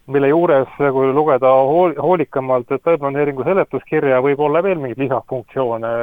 [0.08, 5.94] mille juures, kui lugeda hool-, hoolikamalt detailplaneeringu seletuskirja, võib olla veel mingeid lisafunktsioone,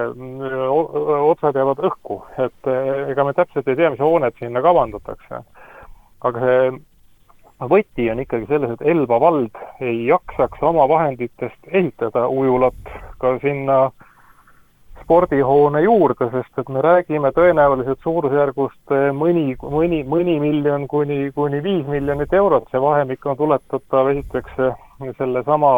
[1.30, 2.70] otsad jäävad õhku, et
[3.12, 5.44] ega me täpselt ei tea, mis hooned sinna kavandatakse.
[6.22, 6.66] aga see
[7.70, 13.90] võti on ikkagi selles, et Elva vald ei jaksaks oma vahenditest ehitada ujulat ka sinna
[15.02, 21.86] spordihoone juurde, sest et me räägime tõenäoliselt suurusjärgust mõni, mõni, mõni miljon kuni, kuni viis
[21.90, 24.60] miljonit eurot, see vahemik on tuletatav esiteks
[25.18, 25.72] sellesama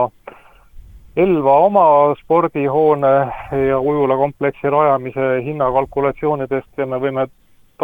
[1.16, 1.87] Elva oma
[2.18, 3.12] spordihoone
[3.68, 7.29] ja ujulakompleksi rajamise hinnakalkulatsioonidest ja me võime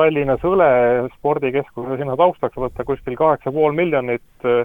[0.00, 0.70] Tallinnas Õle
[1.18, 4.64] spordikeskuse sinna taustaks võtta kuskil kaheksa pool miljonit eh,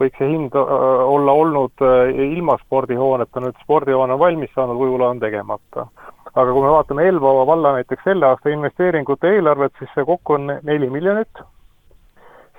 [0.00, 0.72] võiks see hind äh,
[1.14, 5.86] olla olnud äh, ilma spordihooneta, nüüd spordihoone on valmis saanud, ujula on tegemata.
[6.30, 10.52] aga kui me vaatame Elva valla näiteks selle aasta investeeringute eelarvet, siis see kokku on
[10.62, 11.42] neli miljonit,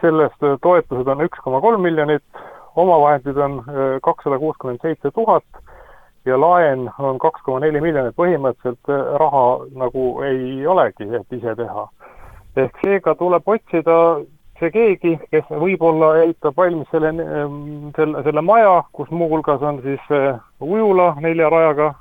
[0.04, 3.58] sellest äh, toetused on üks koma kolm miljonit, omavahendid on
[4.04, 5.44] kakssada kuuskümmend seitse tuhat
[6.26, 11.88] ja laen on kaks koma neli miljonit, põhimõtteliselt raha nagu ei olegi, et ise teha.
[12.56, 13.98] ehk seega tuleb otsida
[14.62, 20.14] see keegi, kes võib-olla ehitab valmis selle, ehm, selle, selle maja, kus muuhulgas on siis
[20.14, 21.94] eh, ujula nelja rajaga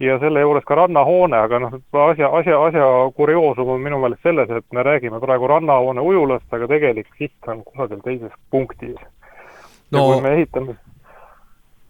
[0.00, 1.76] ja selle juures ka rannahoone, aga noh,
[2.08, 6.68] asja, asja, asja kurioosum on minu meelest selles, et me räägime praegu rannahoone ujulast, aga
[6.70, 8.96] tegelik siht on kusagil teises punktis
[9.92, 10.00] no..
[10.00, 10.78] ja kui me ehitame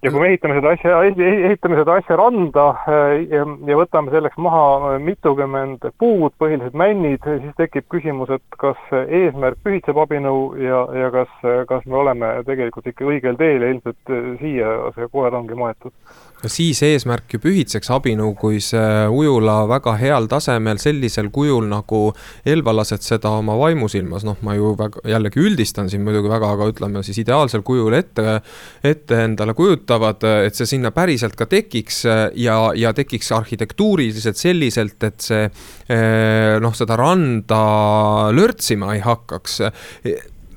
[0.02, 4.38] ja kui me ehitame seda asja, ehitame seda asja randa äh, ja, ja võtame selleks
[4.40, 11.12] maha mitukümmend puud, põhiliselt männid, siis tekib küsimus, et kas eesmärk pühitseb abinõu ja, ja
[11.14, 11.36] kas,
[11.68, 15.94] kas me oleme tegelikult ikka õigel teel ja ilmselt siia see koer ongi maetud.
[16.40, 22.14] No siis eesmärk ju pühitseks abinõu, kui see ujula väga heal tasemel sellisel kujul nagu
[22.48, 27.02] elvalased seda oma vaimusilmas, noh, ma ju väga, jällegi üldistan siin muidugi väga, aga ütleme
[27.04, 28.38] siis ideaalsel kujul ette,
[28.80, 29.52] ette endale
[29.90, 32.04] kujutavad, et see sinna päriselt ka tekiks
[32.38, 35.48] ja, ja tekiks arhitektuuriliselt selliselt, et see
[36.60, 39.60] noh, seda randa lörtsima ei hakkaks.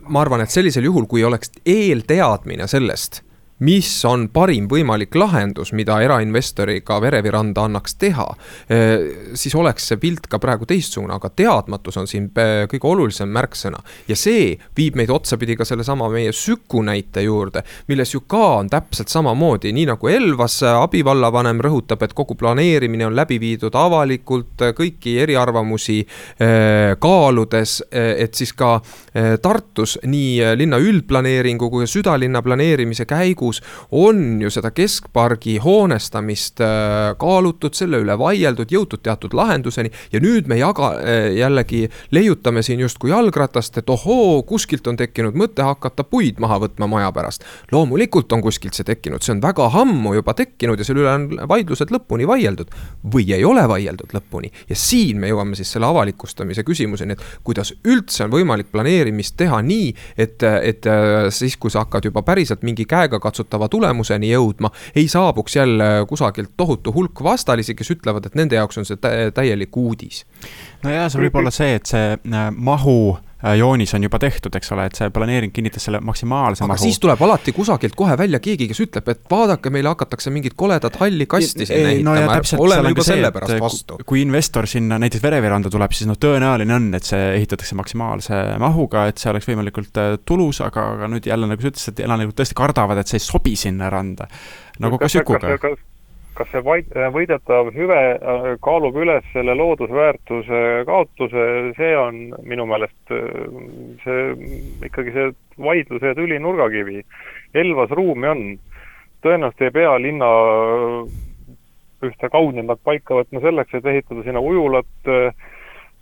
[0.09, 3.22] ma arvan, et sellisel juhul, kui oleks eelteadmine sellest
[3.63, 8.25] mis on parim võimalik lahendus, mida erainvestoriga Verevi randa annaks teha,
[8.69, 9.05] eh,
[9.39, 13.79] siis oleks see pilt ka praegu teistsugune, aga teadmatus on siin eh, kõige olulisem märksõna.
[14.07, 18.69] ja see viib meid otsapidi ka sellesama meie Süku näite juurde, milles ju ka on
[18.69, 25.17] täpselt samamoodi, nii nagu Elvas abivallavanem rõhutab, et kogu planeerimine on läbi viidud avalikult, kõiki
[25.23, 28.73] eriarvamusi eh, kaaludes, et siis ka
[29.41, 33.61] Tartus nii linna üldplaneeringu kui südalinna planeerimise käigus käigus
[33.91, 40.47] on ju seda keskpargi hoonestamist äh, kaalutud, selle üle vaieldud, jõutud teatud lahenduseni ja nüüd
[40.47, 46.03] me jaga, äh, jällegi leiutame siin justkui jalgratast, et ohoo, kuskilt on tekkinud mõte hakata
[46.03, 47.43] puid maha võtma maja pärast.
[47.71, 51.49] loomulikult on kuskilt see tekkinud, see on väga ammu juba tekkinud ja selle üle on
[51.49, 52.71] vaidlused lõpuni vaieldud
[53.13, 57.73] või ei ole vaieldud lõpuni ja siin me jõuame siis selle avalikustamise küsimuseni, et kuidas
[57.85, 62.63] üldse on võimalik planeerimist teha nii, et, et äh, siis, kui sa hakkad juba päriselt
[62.63, 68.35] mingi käegakatsutava käegakatsutava tulemuseni jõudma, ei saabuks jälle kusagilt tohutu hulk vastalisi, kes ütlevad, et
[68.35, 68.97] nende jaoks on see
[69.33, 70.25] täielik uudis.
[70.83, 73.17] nojah, see võib olla see, et see äh, mahu
[73.57, 76.85] joonis on juba tehtud, eks ole, et see planeering kinnitas selle maksimaalse aga mahu.
[76.85, 80.95] siis tuleb alati kusagilt kohe välja keegi, kes ütleb, et vaadake, meile hakatakse mingit koledat
[81.01, 83.99] halli kasti sinna ehitama no, oleme juba selle pärast vastu.
[84.07, 89.07] kui investor sinna näiteks Vereviranda tuleb, siis noh, tõenäoline on, et see ehitatakse maksimaalse mahuga,
[89.11, 92.39] et see oleks võimalikult äh, tulus, aga, aga nüüd jälle nagu sa ütlesid, et elanikud
[92.39, 94.29] tõesti kardavad, et see ei sobi sinna randa.
[94.79, 95.81] nagu ka Sükuga kas
[96.51, 101.45] see vaid-, võidetav hüve äh, kaalub üles selle loodusväärtuse kaotuse,
[101.77, 103.23] see on minu meelest äh,
[104.03, 104.51] see,
[104.89, 105.31] ikkagi see
[105.63, 107.03] vaidluse tüli nurgakivi.
[107.53, 108.43] Elvas ruumi on,
[109.25, 110.99] tõenäoliselt ei pea linna äh,
[112.09, 114.89] ühte kaunimat paika võtma selleks, et ehitada sinna ujulat,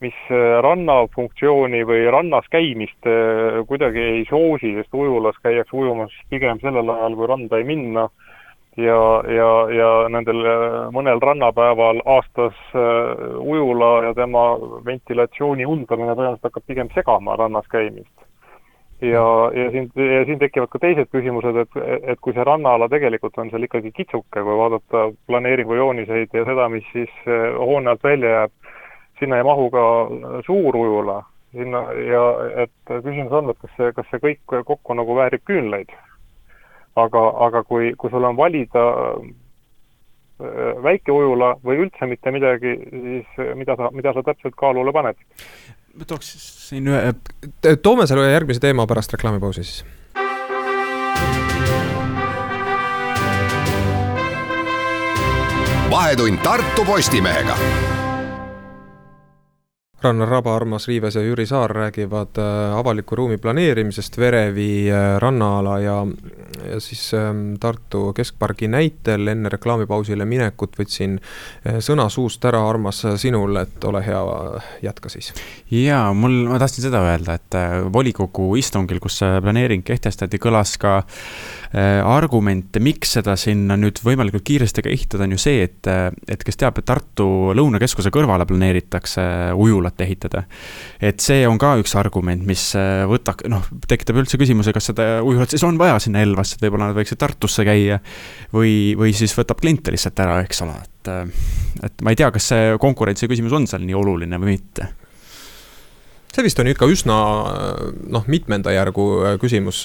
[0.01, 0.17] mis
[0.65, 3.05] rannafunktsiooni või rannas käimist
[3.69, 8.07] kuidagi ei soosi, sest ujulas käiakse ujumas pigem sellel ajal, kui randa ei minna
[8.77, 14.55] ja, ja, ja nendel äh, mõnel rannapäeval aastas äh, ujula ja tema
[14.85, 18.13] ventilatsiooni undamine tõenäoliselt hakkab pigem segama rannas käimist.
[19.01, 21.79] ja, ja siin, ja siin tekivad ka teised küsimused, et,
[22.13, 26.69] et kui see rannaala tegelikult on seal ikkagi kitsuke, kui vaadata planeeringu jooniseid ja seda,
[26.69, 27.09] mis siis
[27.57, 28.53] hoone alt välja jääb,
[29.19, 29.83] sinna ei mahu ka
[30.45, 32.23] suur ujula, sinna ja
[32.63, 35.91] et küsimus on, et kas see, kas see kõik kokku nagu väärib küünlaid.
[36.95, 38.87] Aga, aga kui, kui sul on valida
[40.83, 45.19] väike ujula või üldse mitte midagi, siis mida sa, mida sa täpselt kaalule paned?
[45.91, 46.29] ma tooks
[46.69, 47.13] siin ühe.
[47.83, 49.85] toome selle järgmise teema pärast reklaamipausi siis.
[55.91, 57.57] vahetund Tartu Postimehega
[60.01, 65.79] Rannar Raba, Armas Riives ja Jüri Saar räägivad äh, avaliku ruumi planeerimisest Verevi äh, rannaala
[65.79, 66.07] ja,
[66.71, 73.03] ja siis ähm, Tartu keskpargi näitel enne reklaamipausile minekut võtsin äh, sõna suust ära, Armas,
[73.21, 74.23] sinul, et ole hea,
[74.81, 75.35] jätka siis.
[75.69, 77.59] jaa, mul, ma tahtsin seda öelda, et
[77.93, 81.03] volikogu istungil, kus see planeering kehtestati, kõlas ka
[82.03, 85.87] argument, miks seda sinna nüüd võimalikult kiiresti ka ehitada, on ju see, et,
[86.27, 89.23] et kes teab, et Tartu Lõunakeskuse kõrvale planeeritakse
[89.55, 90.43] ujula ujulat ehitada.
[91.01, 95.21] et see on ka üks argument, mis äh, võtab, noh, tekitab üldse küsimuse, kas seda
[95.23, 97.99] ujulat siis on vaja sinna Elvasse, et võib-olla nad võiksid Tartusse käia.
[98.53, 101.27] või, või siis võtab kliente lihtsalt ära, eks ole, et, äh,
[101.83, 104.91] et ma ei tea, kas see konkurentsi küsimus on seal nii oluline või mitte
[106.35, 107.17] see vist on ikka üsna
[108.11, 109.83] noh, mitmenda järgu äh, küsimus.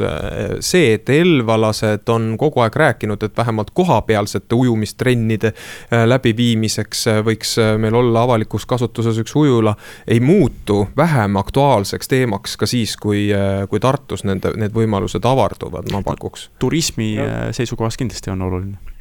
[0.61, 7.57] see, et elvalased on kogu aeg rääkinud, et vähemalt kohapealsete ujumistrennide äh, läbiviimiseks äh, võiks
[7.83, 9.75] meil olla avalikus kasutuses üks ujula,
[10.07, 13.29] ei muutu vähem aktuaalseks teemaks ka siis, kui,
[13.71, 16.51] kui Tartus nende, need võimalused avarduvad, ma pakuks.
[16.59, 17.15] turismi
[17.57, 18.96] seisukohast kindlasti on oluline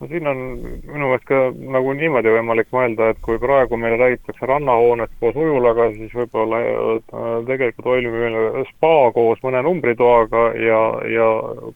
[0.00, 0.38] no siin on
[0.86, 1.38] minu meelest ka
[1.74, 7.22] nagu niimoodi võimalik mõelda, et kui praegu meil räägitakse rannahoonest koos ujulaga, siis võib-olla äh,
[7.48, 11.28] tegelikult valmib meil spa koos mõne numbritoaga ja, ja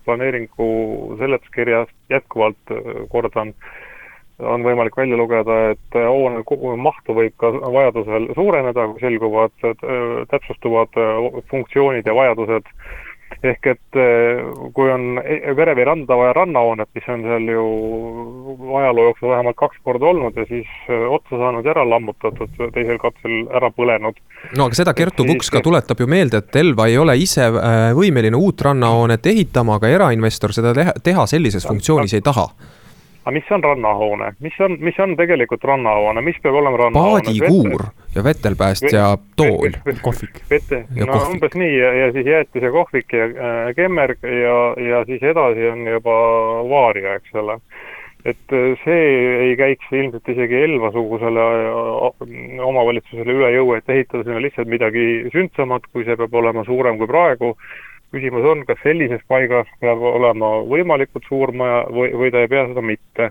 [0.07, 0.69] planeeringu
[1.23, 3.55] seletuskirjast jätkuvalt, äh, kordan,
[4.43, 6.43] on võimalik välja lugeda, et hoone
[6.83, 9.89] mahtu võib ka vajadusel suureneda, kui selguvad, äh,
[10.31, 11.03] täpsustuvad
[11.51, 12.71] funktsioonid ja vajadused
[13.43, 14.43] ehk et eh,
[14.75, 17.65] kui on e-, Verevi randa vaja rannahoonet, mis on seal ju
[18.79, 23.01] ajaloo jooksul vähemalt kaks korda olnud ja siis eh, otsa saanud ja ära lammutatud, teisel
[23.03, 24.21] katsel ära põlenud.
[24.57, 27.89] no aga seda Kertu Puks ka tuletab ju meelde, et Elva ei ole ise eh,
[27.97, 32.49] võimeline uut rannahoonet ehitama, aga erainvestor seda teha, teha sellises funktsioonis ei taha
[33.23, 37.23] aga mis on rannahoone, mis on, mis on tegelikult rannahoone, mis peab olema rannahoone?
[37.23, 39.05] paadikuur ja vetelpäästja
[39.37, 40.43] tool, kohvik.
[40.51, 41.31] vete, no kohvik.
[41.35, 45.69] umbes nii ja, ja siis jäätis ja kohvik ja äh, kemmerg ja, ja siis edasi
[45.69, 46.17] on juba
[46.71, 47.59] vaaria, eks ole.
[48.25, 49.07] et äh, see
[49.47, 55.89] ei käiks ilmselt isegi Elva-sugusele äh, omavalitsusele üle jõu, et ehitada sinna lihtsalt midagi sündsamat,
[55.93, 57.57] kui see peab olema suurem kui praegu
[58.13, 62.67] küsimus on, kas sellises paigas peab olema võimalikult suur maja või, või ta ei pea
[62.69, 63.31] seda mitte.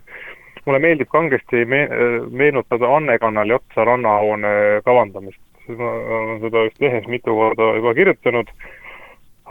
[0.65, 1.87] Mulle meeldib kangesti me-,
[2.29, 5.41] meenutada Anne kanali otsa rannahoone kavandamist.
[5.77, 8.49] ma olen seda vist lehes mitu korda juba kirjutanud,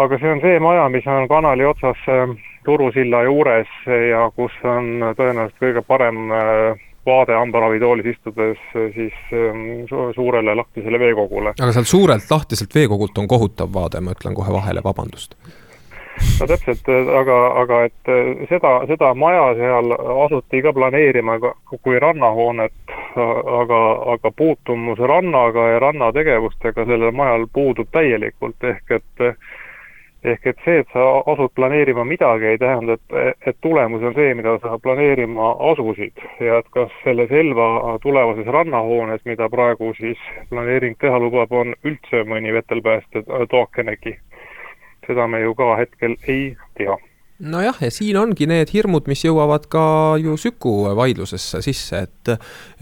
[0.05, 4.91] aga see on see maja, mis on kanali otsas äh, Turusilla juures ja kus on
[5.17, 8.59] tõenäoliselt kõige parem äh, vaade hambaravitoolis istudes
[8.95, 11.55] siis ähm, suurele lahtisele veekogule.
[11.61, 15.37] aga sealt suurelt lahtiselt veekogult on kohutav vaade, ma ütlen kohe vahele, vabandust.
[16.41, 16.89] No täpselt,
[17.21, 21.39] aga, aga et äh, seda, seda maja seal asuti ka planeerima
[21.71, 22.95] kui rannahoonet,
[23.61, 23.81] aga,
[24.15, 29.27] aga puutumus rannaga ja rannategevustega sellel majal puudub täielikult, ehk et
[30.25, 34.35] ehk et see, et sa asud planeerima midagi, ei tähenda, et, et tulemus on see,
[34.37, 40.99] mida sa planeerima asusid ja et kas selles Elva tulevases rannahoones, mida praegu siis planeering
[41.01, 44.19] teha lubab, on üldse mõni vetelpääste tookenegi.
[45.11, 46.97] Seda me ju ka hetkel ei tea.
[47.41, 49.83] Nojah, ja siin ongi need hirmud, mis jõuavad ka
[50.21, 52.33] ju Süku vaidlusesse sisse, et,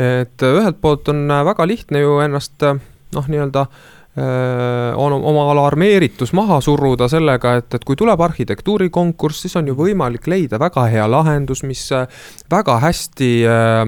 [0.03, 6.61] et ühelt poolt on väga lihtne ju ennast noh, nii-öelda äh, on oma alarmeeritus maha
[6.65, 11.63] suruda sellega, et, et kui tuleb arhitektuurikonkurss, siis on ju võimalik leida väga hea lahendus,
[11.67, 11.85] mis
[12.51, 13.83] väga hästi äh,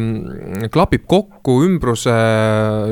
[0.73, 2.15] klapib kokku ümbruse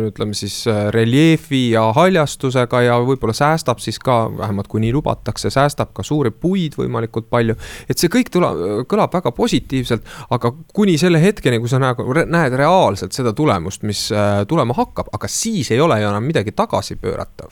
[0.08, 0.60] ütleme siis
[0.94, 6.30] reljeefi ja haljastusega ja võib-olla säästab siis ka, vähemalt kui nii lubatakse, säästab ka suuri
[6.30, 7.56] puid võimalikult palju.
[7.88, 12.56] et see kõik tule-, kõlab väga positiivselt, aga kuni selle hetkeni, kui sa näed, näed
[12.58, 16.96] reaalselt seda tulemust, mis äh, tulema hakkab, aga siis ei ole ju enam midagi tagasi
[16.96, 17.50] pöörata hoiatav?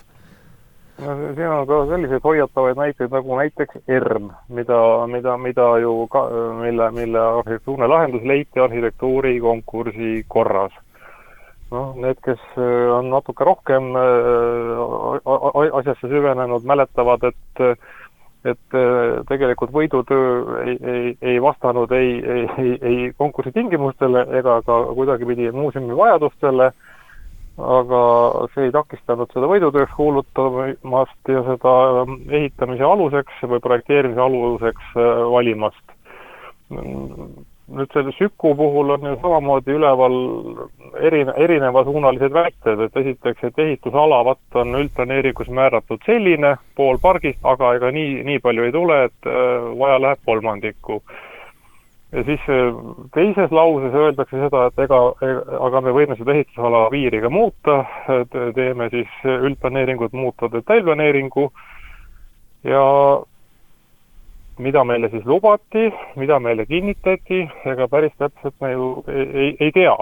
[0.98, 6.28] no siin on ka selliseid hoiatavaid näiteid nagu näiteks ERM, mida, mida, mida ju ka,
[6.60, 10.72] mille, mille arhitektuurne lahendus leiti arhitektuurikonkursi korras.
[11.70, 12.40] noh, need, kes
[12.94, 13.92] on natuke rohkem
[15.72, 17.78] asjasse süvenenud, mäletavad, et
[18.46, 18.74] et
[19.26, 25.96] tegelikult võidutöö ei, ei, ei vastanud ei, ei, ei konkursi tingimustele ega ka kuidagipidi muuseumi
[25.98, 26.70] vajadustele
[27.56, 28.00] aga
[28.52, 35.20] see ei takistanud seda võidutööks kuulutamast ja seda ähm, ehitamise aluseks või projekteerimise aluseks äh,
[35.32, 35.84] valimast.
[37.66, 40.16] nüüd selle Süku puhul on ju samamoodi üleval
[41.00, 47.72] erine-, erinevasuunalised väited, et esiteks, et ehitusala vaat on üldplaneeringus määratud selline, pool pargist, aga
[47.78, 51.00] ega nii, nii palju ei tule, et äh, vaja läheb kolmandikku
[52.12, 52.74] ja siis äh,
[53.14, 54.98] teises lauses öeldakse seda, et ega,
[55.68, 57.80] aga me võime seda ehitusala piiri ka muuta,
[58.54, 61.48] teeme siis üldplaneeringut muuta detailplaneeringu
[62.66, 62.84] ja
[64.62, 67.42] mida meile siis lubati, mida meile kinnitati,
[67.72, 69.96] ega päris täpselt me ju ei, ei, ei tea.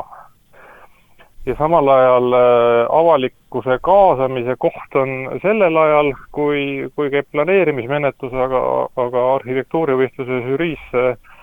[1.47, 8.61] ja samal ajal äh, avalikkuse kaasamise koht on sellel ajal, kui, kui käib planeerimismenetlus, aga,
[8.97, 11.34] aga arhitektuurivõistluse žüriisse äh,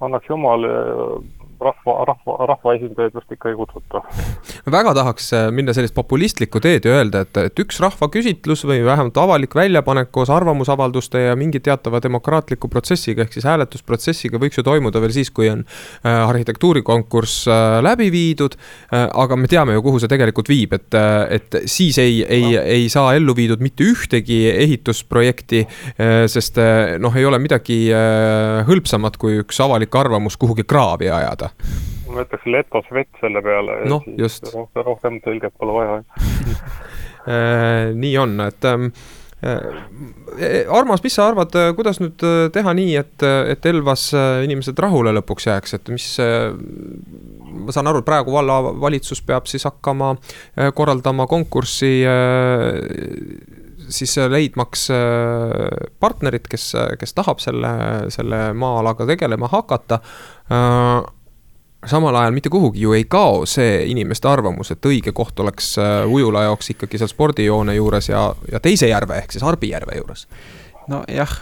[0.00, 0.62] annaks jumal
[1.60, 4.02] rahva, rahva, rahvaesindajaid vist ikka ei kutsuta.
[4.70, 9.18] väga tahaks äh, minna sellist populistlikku teed ja öelda, et, et üks rahvaküsitlus või vähemalt
[9.18, 15.02] avalik väljapanek koos arvamusavalduste ja mingi teatava demokraatliku protsessiga, ehk siis hääletusprotsessiga võiks ju toimuda
[15.02, 18.54] veel siis, kui on äh, arhitektuurikonkurss äh, läbi viidud
[18.92, 20.94] aga me teame ju, kuhu see tegelikult viib, et,
[21.34, 25.64] et siis ei, ei no., ei saa ellu viidud mitte ühtegi ehitusprojekti
[26.30, 26.58] sest
[27.02, 27.78] noh, ei ole midagi
[28.68, 32.14] hõlpsamat, kui üks avalik arvamus kuhugi kraavi ajada seda.
[32.14, 33.82] ma ütleks letos vett selle peale.
[33.90, 34.48] noh, just.
[34.74, 36.00] rohkem, tõlget pole vaja
[37.32, 38.90] äh, nii on, et ähm,
[39.42, 42.22] äh, Armas, mis sa arvad, äh, kuidas nüüd
[42.54, 44.10] teha nii, et, et Elvas
[44.44, 46.08] inimesed rahule lõpuks jääks, et mis
[47.58, 50.14] ma saan aru, et praegu vallavalitsus peab siis hakkama
[50.78, 51.94] korraldama konkurssi
[53.88, 54.88] siis leidmaks
[56.00, 57.70] partnerit, kes, kes tahab selle,
[58.12, 60.00] selle maa-alaga tegelema hakata
[61.86, 66.06] samal ajal mitte kuhugi ju ei kao see inimeste arvamus, et õige koht oleks äh,
[66.10, 70.26] ujula jaoks ikkagi seal spordijoone juures ja, ja teise järve ehk siis Arbijärve juures
[70.88, 71.34] nojah,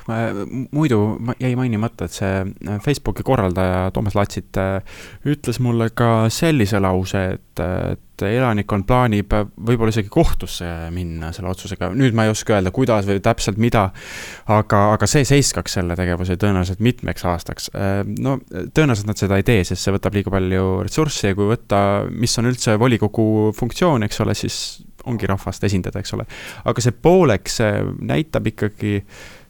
[0.74, 1.00] muidu
[1.40, 7.22] jäi mainimata, et see äh, Facebooki korraldaja Toomas Latsit äh, ütles mulle ka sellise lause,
[7.36, 12.72] et, et elanikkond plaanib võib-olla isegi kohtusse minna selle otsusega, nüüd ma ei oska öelda,
[12.74, 13.90] kuidas või täpselt mida,
[14.52, 17.70] aga, aga see seiskaks selle tegevuse tõenäoliselt mitmeks aastaks.
[17.76, 21.52] Äh, no tõenäoliselt nad seda ei tee, sest see võtab liiga palju ressurssi ja kui
[21.52, 21.78] võtta,
[22.10, 24.60] mis on üldse volikogu funktsioon, eks ole, siis
[25.06, 26.26] ongi rahvast esindada, eks ole.
[26.66, 27.60] aga see pooleks
[28.02, 28.98] näitab ikkagi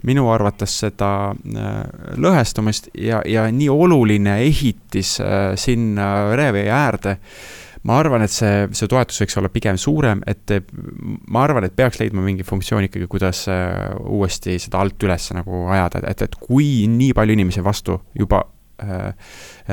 [0.06, 1.76] minu arvates seda äh,
[2.22, 7.16] lõhestumist ja, ja nii oluline ehitis äh, sinna Revee äärde
[7.86, 10.56] ma arvan, et see, see toetus võiks olla pigem suurem, et
[11.30, 15.66] ma arvan, et peaks leidma mingi funktsioon ikkagi, kuidas äh, uuesti seda alt üles nagu
[15.70, 18.42] ajada, et, et kui nii palju inimesi vastu juba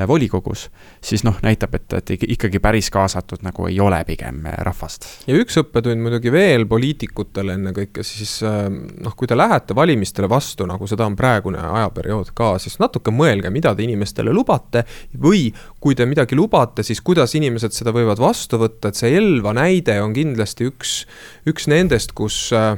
[0.08, 0.68] volikogus,
[1.04, 5.06] siis noh, näitab, et, et ikkagi päris kaasatud nagu ei ole pigem äh, rahvast.
[5.28, 10.88] ja üks õppetund muidugi veel poliitikutele ennekõike siis noh, kui te lähete valimistele vastu, nagu
[10.90, 14.84] seda on praegune ajaperiood ka, siis natuke mõelge, mida te inimestele lubate
[15.20, 15.46] või
[15.80, 20.00] kui te midagi lubate, siis kuidas inimesed seda võivad vastu võtta, et see Elva näide
[20.02, 21.04] on kindlasti üks,
[21.50, 22.74] üks nendest, kus äh,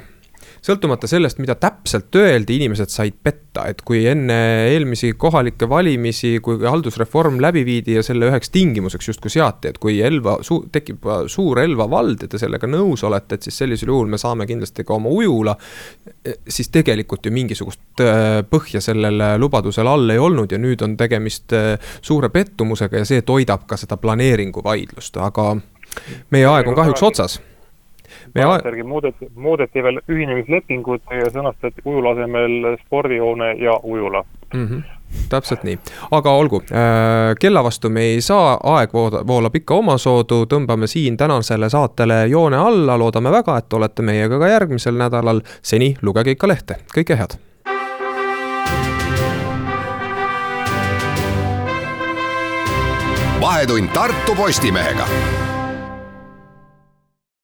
[0.67, 4.37] sõltumata sellest, mida täpselt öeldi, inimesed said petta, et kui enne
[4.73, 10.01] eelmisi kohalikke valimisi, kui haldusreform läbi viidi ja selle üheks tingimuseks justkui seati, et kui
[10.05, 14.11] Elva su-, tekib suur Elva vald ja te sellega nõus olete, et siis sellisel juhul
[14.11, 15.57] me saame kindlasti ka oma ujula.
[16.49, 21.53] siis tegelikult ju mingisugust äh, põhja sellel lubadusel all ei olnud ja nüüd on tegemist
[21.55, 25.53] äh, suure pettumusega ja see toidab ka seda planeeringuvaidlust, aga
[26.35, 27.39] meie aeg on kahjuks otsas
[28.37, 34.69] tagantjärgi muudeti, muudeti veel ühinemislepingut ja sõnastati ujula asemel spordihoone ja ujula mm.
[34.69, 34.83] -hmm
[35.31, 35.79] täpselt nii,
[36.11, 38.93] aga olgu äh,, kella vastu me ei saa, aeg
[39.27, 44.49] voolab ikka omasoodu, tõmbame siin tänasele saatele joone alla, loodame väga, et olete meiega ka
[44.49, 45.41] järgmisel nädalal.
[45.63, 47.39] seni lugege ikka lehte, kõike head.
[53.41, 55.07] vahetund Tartu Postimehega